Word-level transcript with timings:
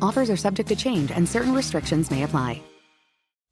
Offers 0.00 0.30
are 0.30 0.36
subject 0.36 0.68
to 0.70 0.76
change 0.76 1.10
and 1.10 1.28
certain 1.28 1.54
restrictions 1.54 2.10
may 2.10 2.22
apply. 2.22 2.62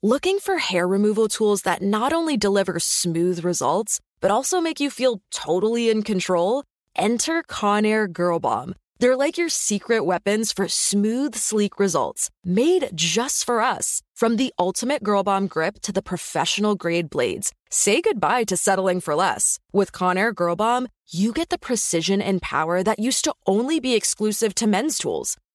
Looking 0.02 0.38
for 0.38 0.58
hair 0.58 0.86
removal 0.86 1.26
tools 1.26 1.62
that 1.62 1.82
not 1.82 2.12
only 2.12 2.36
deliver 2.36 2.78
smooth 2.78 3.42
results, 3.42 3.98
but 4.20 4.30
also 4.30 4.60
make 4.60 4.78
you 4.78 4.90
feel 4.90 5.22
totally 5.30 5.88
in 5.90 6.02
control? 6.02 6.64
Enter 6.94 7.42
Conair 7.42 8.12
Girl 8.12 8.38
Bomb. 8.38 8.74
They're 8.98 9.16
like 9.16 9.36
your 9.36 9.48
secret 9.48 10.04
weapons 10.04 10.52
for 10.52 10.68
smooth, 10.68 11.34
sleek 11.34 11.80
results, 11.80 12.30
made 12.44 12.90
just 12.94 13.44
for 13.44 13.60
us. 13.60 14.02
From 14.14 14.36
the 14.36 14.52
ultimate 14.58 15.02
Girl 15.02 15.22
Bomb 15.22 15.48
grip 15.48 15.80
to 15.80 15.92
the 15.92 16.02
professional 16.02 16.74
grade 16.74 17.10
blades, 17.10 17.52
say 17.70 18.00
goodbye 18.00 18.44
to 18.44 18.56
settling 18.56 19.00
for 19.00 19.14
less. 19.14 19.58
With 19.72 19.92
Conair 19.92 20.34
Girl 20.34 20.56
Bomb, 20.56 20.88
you 21.08 21.32
get 21.32 21.48
the 21.48 21.58
precision 21.58 22.22
and 22.22 22.40
power 22.40 22.82
that 22.82 22.98
used 22.98 23.24
to 23.24 23.34
only 23.46 23.80
be 23.80 23.94
exclusive 23.94 24.54
to 24.56 24.66
men's 24.66 24.98
tools. 24.98 25.36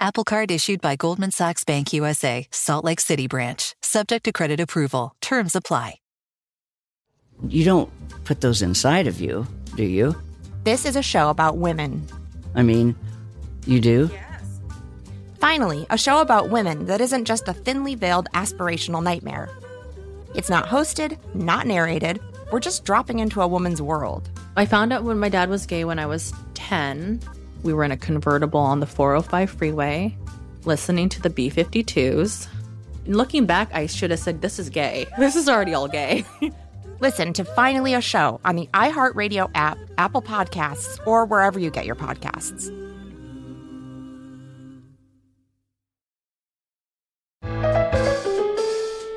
Apple 0.00 0.22
Card 0.22 0.52
issued 0.52 0.80
by 0.80 0.94
Goldman 0.94 1.32
Sachs 1.32 1.64
Bank 1.64 1.92
USA, 1.92 2.46
Salt 2.52 2.84
Lake 2.84 3.00
City 3.00 3.26
branch. 3.26 3.74
Subject 3.82 4.24
to 4.24 4.32
credit 4.32 4.60
approval. 4.60 5.16
Terms 5.20 5.56
apply. 5.56 5.96
You 7.48 7.64
don't 7.64 7.90
put 8.24 8.40
those 8.40 8.62
inside 8.62 9.08
of 9.08 9.20
you, 9.20 9.46
do 9.74 9.82
you? 9.82 10.14
This 10.62 10.84
is 10.84 10.94
a 10.94 11.02
show 11.02 11.30
about 11.30 11.56
women. 11.56 12.06
I 12.54 12.62
mean, 12.62 12.94
you 13.66 13.80
do? 13.80 14.08
Yes. 14.12 14.60
Finally, 15.40 15.84
a 15.90 15.98
show 15.98 16.20
about 16.20 16.50
women 16.50 16.86
that 16.86 17.00
isn't 17.00 17.24
just 17.24 17.48
a 17.48 17.52
thinly 17.52 17.96
veiled 17.96 18.28
aspirational 18.34 19.02
nightmare. 19.02 19.48
It's 20.34 20.50
not 20.50 20.66
hosted, 20.66 21.18
not 21.34 21.66
narrated. 21.66 22.20
We're 22.52 22.60
just 22.60 22.84
dropping 22.84 23.18
into 23.18 23.40
a 23.40 23.48
woman's 23.48 23.82
world. 23.82 24.30
I 24.56 24.64
found 24.64 24.92
out 24.92 25.02
when 25.02 25.18
my 25.18 25.28
dad 25.28 25.48
was 25.48 25.66
gay 25.66 25.84
when 25.84 25.98
I 25.98 26.06
was 26.06 26.32
10. 26.54 27.20
We 27.62 27.72
were 27.72 27.84
in 27.84 27.92
a 27.92 27.96
convertible 27.96 28.60
on 28.60 28.80
the 28.80 28.86
405 28.86 29.50
freeway, 29.50 30.16
listening 30.64 31.08
to 31.10 31.22
the 31.22 31.30
B 31.30 31.50
52s. 31.50 32.48
Looking 33.06 33.46
back, 33.46 33.70
I 33.72 33.86
should 33.86 34.10
have 34.10 34.20
said, 34.20 34.42
This 34.42 34.58
is 34.58 34.68
gay. 34.68 35.06
This 35.18 35.34
is 35.34 35.48
already 35.48 35.74
all 35.74 35.88
gay. 35.88 36.24
Listen 37.00 37.32
to 37.34 37.44
Finally 37.44 37.94
a 37.94 38.00
Show 38.00 38.40
on 38.44 38.56
the 38.56 38.68
iHeartRadio 38.74 39.50
app, 39.54 39.78
Apple 39.98 40.22
Podcasts, 40.22 40.98
or 41.06 41.24
wherever 41.24 41.58
you 41.58 41.70
get 41.70 41.86
your 41.86 41.94
podcasts. 41.94 42.74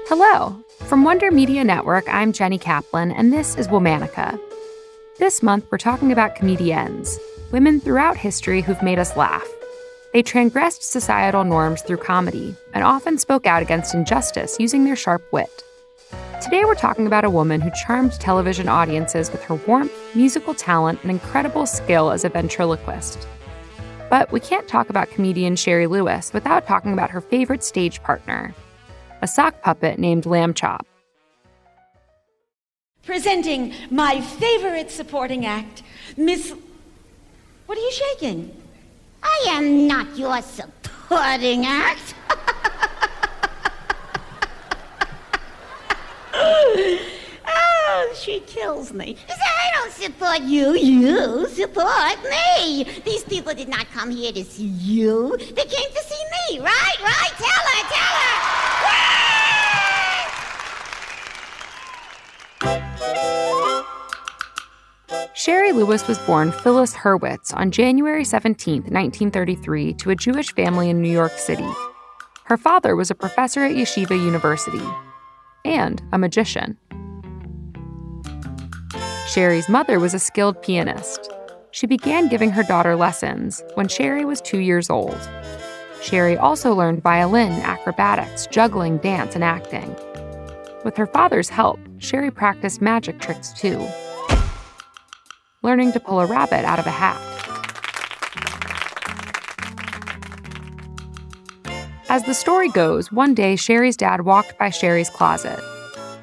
Hello. 0.08 0.63
From 0.88 1.03
Wonder 1.03 1.31
Media 1.31 1.63
Network, 1.63 2.03
I'm 2.08 2.34
Jenny 2.34 2.58
Kaplan, 2.58 3.12
and 3.12 3.31
this 3.31 3.56
is 3.56 3.68
Womanica. 3.68 4.40
This 5.19 5.41
month, 5.41 5.66
we're 5.72 5.78
talking 5.78 6.12
about 6.12 6.35
comedians, 6.35 7.18
women 7.52 7.80
throughout 7.80 8.18
history 8.18 8.62
who've 8.62 8.82
made 8.82 9.00
us 9.00 9.18
laugh. 9.18 9.48
They 10.14 10.22
transgressed 10.22 10.84
societal 10.84 11.44
norms 11.44 11.82
through 11.82 11.98
comedy 11.98 12.56
and 12.74 12.84
often 12.84 13.18
spoke 13.18 13.46
out 13.46 13.62
against 13.62 13.94
injustice 13.94 14.58
using 14.60 14.84
their 14.84 14.96
sharp 14.96 15.22
wit. 15.32 15.64
Today, 16.42 16.66
we're 16.66 16.76
talking 16.76 17.08
about 17.08 17.24
a 17.24 17.30
woman 17.30 17.62
who 17.62 17.70
charmed 17.86 18.14
television 18.14 18.68
audiences 18.68 19.32
with 19.32 19.44
her 19.44 19.56
warmth, 19.56 19.94
musical 20.16 20.54
talent, 20.54 21.00
and 21.04 21.12
incredible 21.12 21.66
skill 21.66 22.12
as 22.12 22.26
a 22.26 22.30
ventriloquist. 22.30 23.28
But 24.10 24.32
we 24.32 24.40
can't 24.40 24.68
talk 24.68 24.90
about 24.90 25.12
comedian 25.12 25.56
Shari 25.56 25.88
Lewis 25.88 26.34
without 26.34 26.68
talking 26.68 26.94
about 26.94 27.12
her 27.12 27.22
favorite 27.22 27.64
stage 27.64 28.02
partner, 28.02 28.54
a 29.22 29.28
sock 29.28 29.62
puppet 29.62 30.00
named 30.00 30.26
Lamb 30.26 30.54
Chop. 30.54 30.86
Presenting 33.04 33.74
my 33.90 34.20
favorite 34.20 34.92
supporting 34.92 35.46
act, 35.46 35.84
Miss. 36.18 36.54
What 37.72 37.78
are 37.78 37.84
you 37.84 37.92
shaking? 37.94 38.52
I 39.24 39.46
am 39.52 39.88
not 39.88 40.18
your 40.18 40.42
supporting 40.42 41.66
act. 41.66 42.16
oh, 46.34 48.14
she 48.14 48.42
kills 48.42 48.92
me. 48.92 49.16
I 49.30 49.72
don't 49.74 49.94
support 49.94 50.42
you. 50.42 50.74
You 50.74 51.48
support 51.48 52.18
me. 52.30 52.84
These 53.06 53.24
people 53.24 53.54
did 53.54 53.70
not 53.70 53.90
come 53.92 54.12
here 54.12 54.34
to 54.34 54.44
see 54.44 54.66
you. 54.66 55.38
They 55.38 55.64
came 55.64 55.92
to 55.94 56.03
see 56.03 56.24
me, 56.50 56.59
right? 56.59 57.00
Right? 57.02 57.32
Tell 57.38 57.48
her, 57.48 57.84
tell 57.88 58.18
her. 58.18 58.61
Shari 65.41 65.72
Lewis 65.72 66.07
was 66.07 66.19
born 66.19 66.52
Phyllis 66.52 66.94
Hurwitz 66.94 67.52
on 67.56 67.72
January 67.72 68.24
17, 68.24 68.84
1933, 68.84 69.94
to 69.96 70.12
a 70.12 70.16
Jewish 70.16 70.53
family 70.53 70.88
in 70.88 71.02
New 71.02 71.09
York 71.09 71.31
City. 71.31 71.68
Her 72.44 72.57
father 72.57 72.96
was 72.96 73.09
a 73.09 73.16
professor 73.16 73.62
at 73.62 73.72
Yeshiva 73.72 74.12
University 74.12 74.85
and 75.66 76.00
a 76.12 76.19
magician. 76.19 76.78
Shari's 79.28 79.68
mother 79.68 80.00
was 80.00 80.13
a 80.13 80.19
skilled 80.19 80.62
pianist. 80.62 81.31
She 81.72 81.88
began 81.88 82.29
giving 82.29 82.52
her 82.52 82.62
daughter 82.62 82.96
lessons 82.96 83.63
when 83.73 83.88
Shari 83.88 84.25
was 84.25 84.41
two 84.41 84.59
years 84.59 84.91
old. 84.91 85.18
Shari 86.03 86.38
also 86.38 86.75
learned 86.75 87.02
violin, 87.02 87.53
acrobatics, 87.63 88.46
juggling, 88.46 89.00
dance, 89.00 89.34
and 89.34 89.44
acting. 89.44 89.96
With 90.85 90.96
her 90.97 91.08
father's 91.08 91.50
help, 91.50 91.79
Shari 91.97 92.29
practiced 92.29 92.79
magic 92.79 93.20
tricks 93.20 93.52
too, 93.53 93.87
learning 95.61 95.91
to 95.93 95.99
pull 95.99 96.19
a 96.19 96.25
rabbit 96.25 96.66
out 96.66 96.79
of 96.79 96.87
a 96.87 96.91
hat. 96.91 97.19
As 102.09 102.23
the 102.25 102.34
story 102.34 102.69
goes, 102.69 103.11
one 103.11 103.34
day 103.34 103.55
Shari's 103.55 103.96
dad 103.96 104.25
walked 104.25 104.58
by 104.58 104.69
Shari's 104.69 105.09
closet. 105.09 105.59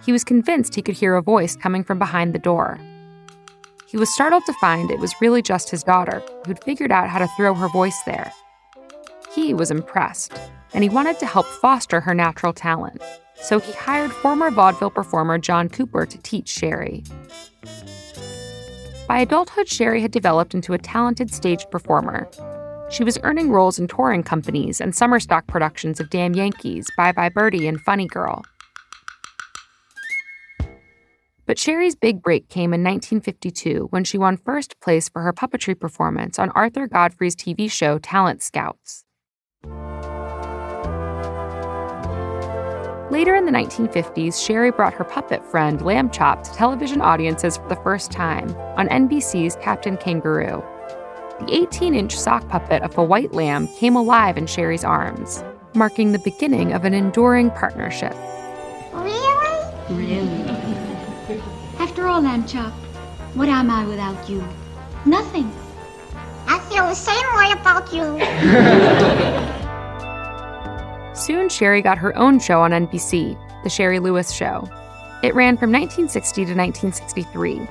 He 0.05 0.13
was 0.13 0.23
convinced 0.23 0.75
he 0.75 0.83
could 0.83 0.95
hear 0.95 1.17
a 1.17 1.23
voice 1.23 1.57
coming 1.57 1.83
from 1.83 1.99
behind 1.99 2.35
the 2.35 2.39
door. 2.39 2.79
He 3.87 3.97
was 3.97 4.13
startled 4.13 4.45
to 4.45 4.53
find 4.55 4.91
it 4.91 4.99
was 4.99 5.15
really 5.21 5.41
just 5.41 5.71
his 5.71 5.83
daughter, 5.83 6.23
who'd 6.45 6.63
figured 6.63 6.93
out 6.93 7.09
how 7.09 7.19
to 7.19 7.29
throw 7.37 7.55
her 7.55 7.69
voice 7.69 7.99
there. 8.05 8.31
He 9.35 9.55
was 9.55 9.71
impressed, 9.71 10.39
and 10.75 10.85
he 10.85 10.91
wanted 10.91 11.19
to 11.21 11.27
help 11.27 11.47
foster 11.47 12.01
her 12.01 12.15
natural 12.15 12.53
talent, 12.53 13.03
so 13.41 13.59
he 13.59 13.73
hired 13.73 14.13
former 14.13 14.51
vaudeville 14.51 14.91
performer 14.91 15.39
John 15.39 15.71
Cooper 15.71 16.05
to 16.05 16.19
teach 16.19 16.51
Shari. 16.51 17.03
By 19.09 19.21
adulthood, 19.21 19.69
Shari 19.69 20.03
had 20.03 20.11
developed 20.11 20.53
into 20.53 20.75
a 20.75 20.79
talented 20.79 21.33
stage 21.33 21.65
performer. 21.71 22.29
She 22.91 23.05
was 23.05 23.19
earning 23.23 23.51
roles 23.51 23.79
in 23.79 23.89
touring 23.89 24.23
companies 24.23 24.83
and 24.83 24.95
summer 24.95 25.19
stock 25.19 25.47
productions 25.47 25.99
of 25.99 26.11
Damn 26.11 26.35
Yankees, 26.35 26.87
Bye 26.95 27.13
Bye 27.13 27.31
Birdie, 27.31 27.67
and 27.67 27.81
Funny 27.81 28.07
Girl. 28.07 28.45
But 31.47 31.59
Shari's 31.59 31.97
big 31.97 32.21
break 32.21 32.51
came 32.51 32.75
in 32.75 32.85
1952 32.85 33.87
when 33.89 34.05
she 34.05 34.19
won 34.19 34.37
first 34.37 34.79
place 34.81 35.09
for 35.09 35.23
her 35.23 35.33
puppetry 35.33 35.79
performance 35.79 36.39
on 36.39 36.51
Arthur 36.51 36.87
Godfrey's 36.87 37.35
TV 37.35 37.71
show 37.71 37.99
Talent 37.99 38.43
Scouts. 38.43 39.07
Later 43.11 43.35
in 43.37 43.47
the 43.47 43.53
1950s, 43.53 44.45
Shari 44.45 44.71
brought 44.71 44.93
her 44.93 45.05
puppet 45.05 45.43
friend 45.43 45.81
Lamb 45.81 46.11
Chop 46.11 46.43
to 46.43 46.53
television 46.53 47.01
audiences 47.01 47.57
for 47.57 47.67
the 47.67 47.77
first 47.77 48.13
time 48.13 48.55
on 48.77 48.87
NBC's 48.89 49.57
Captain 49.63 49.97
Kangaroo. 49.97 50.63
The 51.41 51.55
18 51.55 51.95
inch 51.95 52.15
sock 52.15 52.47
puppet 52.51 52.83
of 52.83 52.99
a 52.99 53.03
white 53.03 53.33
lamb 53.33 53.67
came 53.69 53.97
alive 53.97 54.37
in 54.37 54.47
Shari's 54.47 54.85
arms, 54.85 55.43
marking 55.75 56.13
the 56.13 56.19
beginning 56.19 56.75
of 56.75 56.85
an 56.85 56.93
enduring 56.93 57.51
partnership. 57.53 58.15
Really? 58.93 59.65
Really? 59.89 60.45
After 61.79 62.07
all, 62.07 62.21
Lamb 62.21 62.47
Chop, 62.47 62.75
what 63.33 63.49
am 63.49 63.71
I 63.71 63.87
without 63.87 64.29
you? 64.29 64.47
Nothing. 65.07 65.51
I 66.47 66.59
feel 66.69 66.87
the 66.87 66.95
same 66.95 67.27
way 67.37 67.53
about 67.53 67.91
you. 67.91 69.55
Soon, 71.19 71.49
Shari 71.49 71.83
got 71.83 71.99
her 71.99 72.17
own 72.17 72.39
show 72.39 72.61
on 72.61 72.71
NBC, 72.71 73.37
The 73.65 73.69
Shari 73.69 73.99
Lewis 73.99 74.31
Show. 74.31 74.69
It 75.25 75.35
ran 75.35 75.57
from 75.57 75.73
1960 75.73 76.45
to 76.45 76.55
1963. 76.55 77.69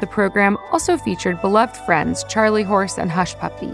The 0.00 0.06
program 0.06 0.58
also 0.70 0.98
featured 0.98 1.40
beloved 1.40 1.78
friends 1.78 2.24
Charlie 2.24 2.62
Horse 2.62 2.98
and 2.98 3.10
Hush 3.10 3.34
Puppy. 3.36 3.72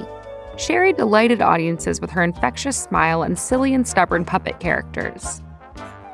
Shari 0.56 0.93
delighted 0.93 1.43
audiences 1.43 2.00
with 2.00 2.11
her 2.11 2.23
infectious 2.23 2.81
smile 2.81 3.25
and 3.25 3.37
silly 3.37 3.75
and 3.75 3.87
stubborn 3.87 4.25
puppet 4.25 4.61
characters. 4.61 5.43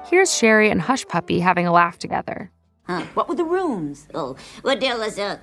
Here's 0.06 0.35
Shari 0.35 0.70
and 0.70 0.81
Hush 0.81 1.05
Puppy 1.06 1.38
having 1.38 1.67
a 1.67 1.73
laugh 1.73 1.99
together. 1.99 2.50
Huh, 2.85 3.03
what 3.12 3.29
were 3.29 3.35
the 3.35 3.44
rooms? 3.44 4.08
Oh, 4.15 4.37
well, 4.65 4.79
there 4.79 4.97
was 4.97 5.19
a 5.19 5.38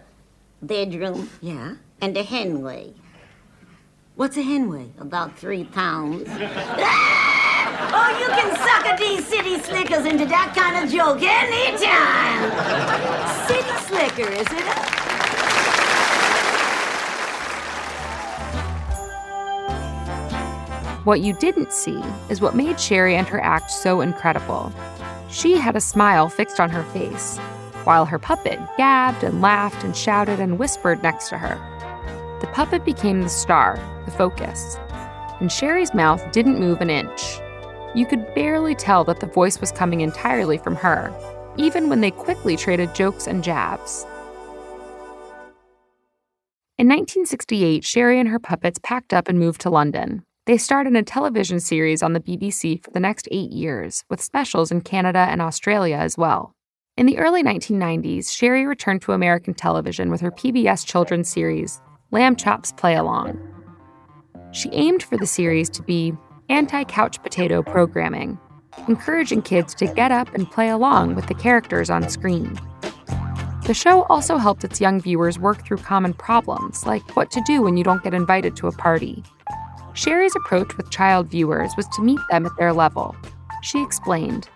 bedroom, 0.59 1.29
yeah, 1.39 1.75
and 2.01 2.17
a 2.17 2.23
henway. 2.23 2.95
What's 4.15 4.37
a 4.37 4.41
henway? 4.41 4.89
About 4.99 5.37
three 5.37 5.65
pounds. 5.65 6.27
oh, 7.91 8.09
you 8.19 8.27
can 8.27 8.55
sucker 8.55 8.97
these 8.97 9.25
city 9.27 9.59
slickers 9.59 10.05
into 10.05 10.25
that 10.25 10.53
kind 10.55 10.83
of 10.83 10.91
joke 10.91 11.21
anytime. 11.21 12.49
city 13.47 13.75
slicker, 13.87 14.29
is 14.31 14.47
it? 14.51 14.99
What 21.05 21.21
you 21.21 21.33
didn't 21.33 21.73
see 21.73 22.03
is 22.29 22.39
what 22.39 22.55
made 22.55 22.79
Shari 22.79 23.15
and 23.15 23.27
her 23.27 23.41
act 23.41 23.71
so 23.71 24.01
incredible. 24.01 24.71
She 25.29 25.57
had 25.57 25.75
a 25.75 25.81
smile 25.81 26.29
fixed 26.29 26.59
on 26.59 26.69
her 26.69 26.83
face, 26.83 27.37
while 27.83 28.05
her 28.05 28.19
puppet 28.19 28.59
gabbed 28.77 29.23
and 29.23 29.41
laughed 29.41 29.83
and 29.83 29.95
shouted 29.95 30.39
and 30.39 30.59
whispered 30.59 31.01
next 31.01 31.29
to 31.29 31.37
her. 31.37 31.57
The 32.41 32.47
puppet 32.47 32.85
became 32.85 33.21
the 33.21 33.29
star, 33.29 33.79
the 34.05 34.11
focus, 34.11 34.77
and 35.39 35.51
Shari's 35.51 35.93
mouth 35.93 36.31
didn't 36.31 36.59
move 36.59 36.81
an 36.81 36.89
inch. 36.89 37.39
You 37.95 38.05
could 38.05 38.33
barely 38.35 38.75
tell 38.75 39.03
that 39.05 39.19
the 39.19 39.25
voice 39.25 39.59
was 39.59 39.71
coming 39.71 40.01
entirely 40.01 40.57
from 40.57 40.75
her, 40.75 41.11
even 41.57 41.89
when 41.89 42.01
they 42.01 42.11
quickly 42.11 42.55
traded 42.55 42.93
jokes 42.93 43.27
and 43.27 43.43
jabs. 43.43 44.05
In 46.77 46.87
1968, 46.87 47.83
Shari 47.83 48.19
and 48.19 48.29
her 48.29 48.39
puppets 48.39 48.79
packed 48.83 49.13
up 49.13 49.27
and 49.27 49.39
moved 49.39 49.61
to 49.61 49.69
London. 49.69 50.23
They 50.45 50.57
starred 50.57 50.87
in 50.87 50.95
a 50.95 51.03
television 51.03 51.59
series 51.59 52.01
on 52.01 52.13
the 52.13 52.19
BBC 52.19 52.83
for 52.83 52.91
the 52.91 52.99
next 52.99 53.27
eight 53.31 53.51
years, 53.51 54.05
with 54.09 54.21
specials 54.21 54.71
in 54.71 54.81
Canada 54.81 55.19
and 55.19 55.41
Australia 55.41 55.97
as 55.97 56.17
well. 56.17 56.53
In 56.95 57.05
the 57.05 57.17
early 57.17 57.43
1990s, 57.43 58.31
Shari 58.31 58.65
returned 58.65 59.01
to 59.03 59.13
American 59.13 59.53
television 59.53 60.09
with 60.09 60.21
her 60.21 60.31
PBS 60.31 60.85
children's 60.85 61.29
series, 61.29 61.81
Lamb 62.11 62.35
Chops 62.35 62.71
Play 62.71 62.95
Along. 62.95 63.39
She 64.51 64.69
aimed 64.71 65.03
for 65.03 65.17
the 65.17 65.27
series 65.27 65.69
to 65.71 65.83
be 65.83 66.13
anti 66.49 66.83
couch 66.83 67.21
potato 67.21 67.61
programming, 67.61 68.37
encouraging 68.87 69.41
kids 69.41 69.73
to 69.75 69.87
get 69.87 70.11
up 70.11 70.33
and 70.33 70.49
play 70.49 70.69
along 70.69 71.15
with 71.15 71.27
the 71.27 71.33
characters 71.33 71.89
on 71.89 72.09
screen. 72.09 72.59
The 73.65 73.73
show 73.75 74.03
also 74.03 74.37
helped 74.37 74.63
its 74.63 74.81
young 74.81 74.99
viewers 74.99 75.37
work 75.37 75.63
through 75.63 75.77
common 75.77 76.13
problems, 76.13 76.85
like 76.85 77.15
what 77.15 77.29
to 77.31 77.41
do 77.45 77.61
when 77.61 77.77
you 77.77 77.83
don't 77.83 78.03
get 78.03 78.15
invited 78.15 78.55
to 78.57 78.67
a 78.67 78.71
party. 78.71 79.23
Shari's 79.93 80.35
approach 80.35 80.75
with 80.75 80.89
child 80.89 81.27
viewers 81.29 81.71
was 81.77 81.87
to 81.89 82.01
meet 82.01 82.19
them 82.29 82.45
at 82.45 82.57
their 82.57 82.73
level. 82.73 83.15
She 83.61 83.83
explained, 83.83 84.49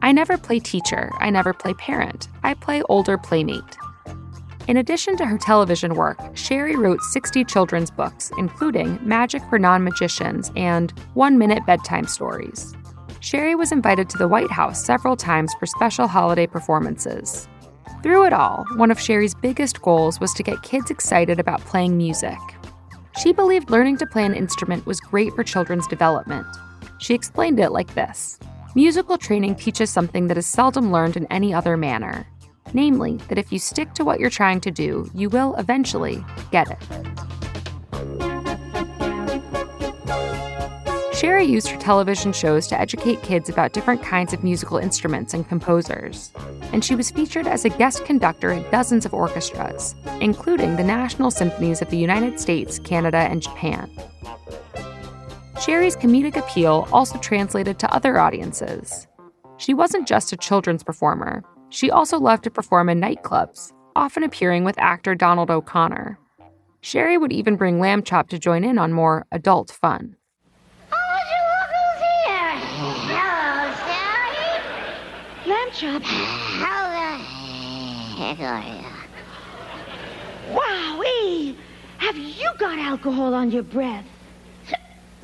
I 0.00 0.12
never 0.12 0.38
play 0.38 0.60
teacher, 0.60 1.10
I 1.18 1.30
never 1.30 1.52
play 1.52 1.74
parent, 1.74 2.28
I 2.42 2.54
play 2.54 2.82
older 2.88 3.18
playmate. 3.18 3.76
In 4.66 4.78
addition 4.78 5.18
to 5.18 5.26
her 5.26 5.36
television 5.36 5.94
work, 5.94 6.18
Shari 6.34 6.74
wrote 6.74 7.02
60 7.02 7.44
children's 7.44 7.90
books, 7.90 8.30
including 8.38 8.98
Magic 9.02 9.42
for 9.50 9.58
Non 9.58 9.84
Magicians 9.84 10.50
and 10.56 10.90
One 11.12 11.36
Minute 11.36 11.66
Bedtime 11.66 12.06
Stories. 12.06 12.74
Shari 13.20 13.54
was 13.54 13.72
invited 13.72 14.08
to 14.08 14.16
the 14.16 14.28
White 14.28 14.50
House 14.50 14.82
several 14.82 15.16
times 15.16 15.52
for 15.58 15.66
special 15.66 16.08
holiday 16.08 16.46
performances. 16.46 17.46
Through 18.02 18.24
it 18.24 18.32
all, 18.32 18.64
one 18.76 18.90
of 18.90 18.98
Shari's 18.98 19.34
biggest 19.34 19.82
goals 19.82 20.18
was 20.18 20.32
to 20.32 20.42
get 20.42 20.62
kids 20.62 20.90
excited 20.90 21.38
about 21.38 21.60
playing 21.60 21.98
music. 21.98 22.38
She 23.20 23.34
believed 23.34 23.70
learning 23.70 23.98
to 23.98 24.06
play 24.06 24.24
an 24.24 24.34
instrument 24.34 24.86
was 24.86 24.98
great 24.98 25.34
for 25.34 25.44
children's 25.44 25.86
development. 25.86 26.46
She 26.98 27.12
explained 27.12 27.60
it 27.60 27.70
like 27.70 27.94
this 27.94 28.38
Musical 28.74 29.18
training 29.18 29.56
teaches 29.56 29.90
something 29.90 30.26
that 30.28 30.38
is 30.38 30.46
seldom 30.46 30.90
learned 30.90 31.18
in 31.18 31.26
any 31.26 31.52
other 31.52 31.76
manner 31.76 32.26
namely, 32.74 33.16
that 33.28 33.38
if 33.38 33.50
you 33.50 33.58
stick 33.58 33.94
to 33.94 34.04
what 34.04 34.20
you're 34.20 34.28
trying 34.28 34.60
to 34.60 34.70
do, 34.70 35.10
you 35.14 35.30
will 35.30 35.54
eventually 35.56 36.22
get 36.50 36.70
it. 36.70 36.78
Shari 41.14 41.44
used 41.44 41.68
her 41.68 41.78
television 41.78 42.32
shows 42.32 42.66
to 42.66 42.78
educate 42.78 43.22
kids 43.22 43.48
about 43.48 43.72
different 43.72 44.02
kinds 44.02 44.34
of 44.34 44.44
musical 44.44 44.76
instruments 44.76 45.32
and 45.32 45.48
composers, 45.48 46.32
and 46.72 46.84
she 46.84 46.96
was 46.96 47.10
featured 47.10 47.46
as 47.46 47.64
a 47.64 47.70
guest 47.70 48.04
conductor 48.04 48.50
at 48.50 48.70
dozens 48.70 49.06
of 49.06 49.14
orchestras, 49.14 49.94
including 50.20 50.76
the 50.76 50.84
National 50.84 51.30
Symphonies 51.30 51.80
of 51.80 51.88
the 51.88 51.96
United 51.96 52.38
States, 52.40 52.78
Canada, 52.80 53.18
and 53.18 53.40
Japan. 53.40 53.90
Shari's 55.62 55.96
comedic 55.96 56.36
appeal 56.36 56.88
also 56.92 57.16
translated 57.18 57.78
to 57.78 57.94
other 57.94 58.18
audiences. 58.18 59.06
She 59.56 59.72
wasn't 59.72 60.08
just 60.08 60.32
a 60.32 60.36
children's 60.36 60.82
performer, 60.82 61.44
she 61.74 61.90
also 61.90 62.18
loved 62.20 62.44
to 62.44 62.50
perform 62.52 62.88
in 62.88 63.00
nightclubs, 63.00 63.72
often 63.96 64.22
appearing 64.22 64.62
with 64.62 64.78
actor 64.78 65.16
Donald 65.16 65.50
O'Connor. 65.50 66.16
Shari 66.82 67.18
would 67.18 67.32
even 67.32 67.56
bring 67.56 67.80
Lamb 67.80 68.04
Chop 68.04 68.28
to 68.28 68.38
join 68.38 68.62
in 68.62 68.78
on 68.78 68.92
more 68.92 69.26
adult 69.32 69.72
fun. 69.72 70.14
Oh, 70.92 71.18
look 71.50 71.70
who's 71.74 72.00
here! 72.06 72.54
Hello, 73.10 73.74
Sally. 73.88 75.50
Lamb 75.50 75.70
Chop. 75.72 76.02
How 76.62 76.86
the 76.94 77.24
heck 78.22 78.38
are 78.38 78.62
you? 78.62 78.86
Wowee! 80.54 81.56
Have 81.98 82.16
you 82.16 82.50
got 82.58 82.78
alcohol 82.78 83.34
on 83.34 83.50
your 83.50 83.64
breath? 83.64 84.06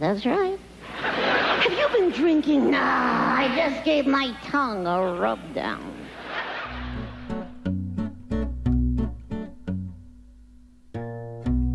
That's 0.01 0.27
right. 0.27 0.59
Have 0.97 1.73
you 1.73 1.89
been 1.97 2.11
drinking? 2.11 2.73
No, 2.73 2.81
I 2.81 3.53
just 3.55 3.85
gave 3.85 4.07
my 4.07 4.35
tongue 4.43 4.87
a 4.89 5.15
rub 5.15 5.55
down. 5.55 5.90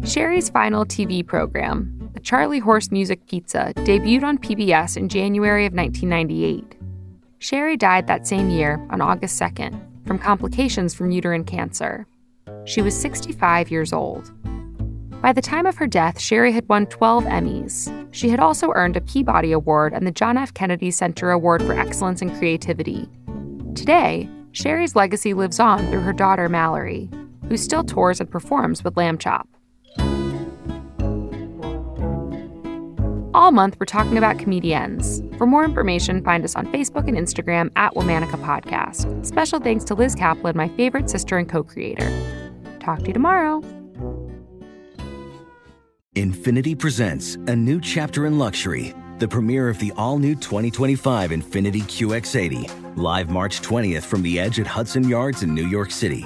Shari's 0.06 0.50
final 0.52 0.86
TV 0.86 1.26
program, 1.26 2.12
The 2.14 2.20
Charlie 2.20 2.60
Horse 2.60 2.92
Music 2.92 3.26
Pizza, 3.26 3.74
debuted 3.78 4.22
on 4.22 4.38
PBS 4.38 4.98
in 4.98 5.10
January 5.10 5.66
of 5.66 5.74
1998. 5.74 6.76
Shari 7.40 7.76
died 7.76 8.06
that 8.06 8.28
same 8.28 8.52
year, 8.52 8.86
on 8.92 9.02
August 9.02 9.42
2nd, 9.42 9.80
from 10.06 10.20
complications 10.20 10.94
from 10.94 11.10
uterine 11.10 11.44
cancer. 11.44 12.06
She 12.66 12.84
was 12.84 12.96
65 12.96 13.72
years 13.72 13.92
old. 13.92 14.32
By 15.24 15.34
the 15.34 15.42
time 15.42 15.66
of 15.66 15.78
her 15.78 15.88
death, 15.88 16.20
Shari 16.20 16.52
had 16.52 16.70
won 16.70 16.86
12 16.86 17.24
Emmys. 17.24 18.08
She 18.12 18.30
had 18.30 18.40
also 18.40 18.72
earned 18.76 18.98
a 18.98 19.02
Peabody 19.02 19.54
Award 19.54 19.92
and 19.92 20.06
the 20.06 20.12
John 20.12 20.38
F. 20.38 20.54
Kennedy 20.54 20.92
Center 20.92 21.32
Award 21.32 21.64
for 21.64 21.74
Excellence 21.74 22.22
in 22.22 22.38
Creativity. 22.38 23.10
Today, 23.74 24.30
Shari's 24.52 24.96
legacy 24.96 25.34
lives 25.34 25.60
on 25.60 25.80
through 25.88 26.02
her 26.02 26.14
daughter 26.14 26.48
Mallory, 26.48 27.10
who 27.50 27.58
still 27.58 27.84
tours 27.84 28.20
and 28.20 28.30
performs 28.30 28.84
with 28.84 28.98
Lamb 28.98 29.18
Chop. 29.18 29.50
All 33.36 33.52
month, 33.52 33.76
we're 33.82 33.86
talking 33.86 34.18
about 34.18 34.40
comedians. 34.40 35.22
For 35.38 35.46
more 35.46 35.66
information, 35.66 36.24
find 36.24 36.46
us 36.46 36.56
on 36.56 36.68
Facebook 36.68 37.10
and 37.10 37.18
Instagram 37.18 37.70
at 37.76 37.94
Womanica 37.94 38.42
Podcast. 38.42 39.26
Special 39.26 39.60
thanks 39.60 39.84
to 39.86 39.94
Liz 39.94 40.16
Kaplan, 40.16 40.56
my 40.56 40.70
favorite 40.70 41.10
sister 41.10 41.38
and 41.38 41.50
co 41.50 41.62
creator. 41.62 42.10
Talk 42.80 43.00
to 43.00 43.08
you 43.08 43.14
tomorrow. 43.14 43.62
Infiniti 46.16 46.80
presents 46.80 47.36
a 47.36 47.56
new 47.58 47.82
chapter 47.82 48.26
in 48.26 48.40
luxury, 48.40 48.94
the 49.20 49.28
premiere 49.28 49.68
of 49.68 49.80
the 49.80 49.92
all 49.98 50.18
new 50.18 50.36
2025 50.36 51.32
Infiniti 51.32 51.82
QX80 51.82 52.96
Live 52.96 53.30
March 53.30 53.60
20th 53.60 54.04
from 54.04 54.22
the 54.22 54.40
Edge 54.40 54.62
at 54.62 54.68
Hudson 54.68 55.10
Yards 55.10 55.44
in 55.44 55.54
New 55.54 55.68
York 55.68 55.92
City, 55.92 56.26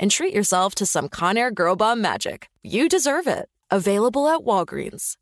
and 0.00 0.10
treat 0.10 0.34
yourself 0.34 0.74
to 0.76 0.86
some 0.86 1.08
Conair 1.08 1.54
Girl 1.54 1.76
Bomb 1.76 2.00
magic. 2.00 2.48
You 2.64 2.88
deserve 2.88 3.28
it. 3.28 3.48
Available 3.70 4.26
at 4.26 4.40
Walgreens. 4.40 5.16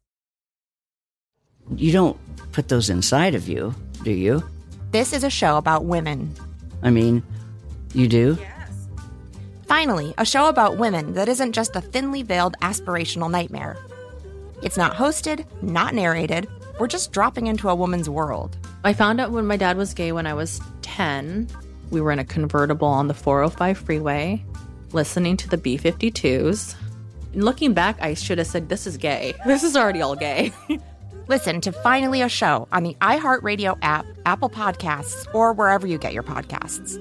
You 1.77 1.93
don't 1.93 2.17
put 2.53 2.69
those 2.69 2.89
inside 2.89 3.35
of 3.35 3.47
you, 3.47 3.75
do 4.05 4.13
you? 4.13 4.43
This 4.93 5.13
is 5.13 5.25
a 5.25 5.29
show 5.29 5.59
about 5.59 5.85
women. 5.85 6.33
I 6.83 6.89
mean, 6.91 7.23
you 7.93 8.09
do? 8.09 8.39
Yes. 8.41 8.89
Finally, 9.67 10.15
a 10.17 10.25
show 10.25 10.49
about 10.49 10.79
women 10.79 11.13
that 11.13 11.29
isn't 11.29 11.53
just 11.53 11.77
a 11.77 11.83
thinly 11.83 12.23
veiled 12.23 12.57
aspirational 12.63 13.31
nightmare. 13.31 13.77
It's 14.63 14.79
not 14.79 14.95
hosted, 14.95 15.45
not 15.61 15.95
narrated. 15.95 16.49
We're 16.79 16.87
just 16.87 17.13
dropping 17.13 17.49
into 17.49 17.69
a 17.69 17.75
woman's 17.75 18.09
world. 18.09 18.57
I 18.85 18.93
found 18.93 19.21
out 19.21 19.33
when 19.33 19.47
my 19.47 19.57
dad 19.57 19.77
was 19.77 19.93
gay 19.93 20.13
when 20.13 20.27
I 20.27 20.35
was 20.35 20.61
10. 20.83 21.49
We 21.91 22.01
were 22.01 22.13
in 22.13 22.19
a 22.19 22.25
convertible 22.25 22.89
on 22.89 23.09
the 23.09 23.15
405 23.15 23.77
freeway, 23.77 24.45
listening 24.93 25.37
to 25.39 25.49
the 25.49 25.57
B 25.57 25.79
52s. 25.79 26.75
Looking 27.35 27.75
back, 27.75 28.01
I 28.01 28.15
should 28.15 28.39
have 28.39 28.47
said, 28.47 28.69
This 28.69 28.87
is 28.87 28.97
gay. 28.97 29.35
This 29.47 29.63
is 29.63 29.77
already 29.77 30.03
all 30.03 30.17
gay. 30.17 30.53
Listen 31.29 31.61
to 31.61 31.73
Finally 31.73 32.23
a 32.23 32.29
Show 32.29 32.67
on 32.73 32.83
the 32.83 32.95
iHeartRadio 33.03 33.79
app, 33.83 34.07
Apple 34.25 34.49
Podcasts, 34.49 35.27
or 35.35 35.53
wherever 35.53 35.87
you 35.87 35.99
get 35.99 36.15
your 36.15 36.23
podcasts. 36.23 36.97